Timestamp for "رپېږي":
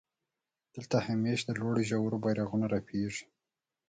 2.75-3.25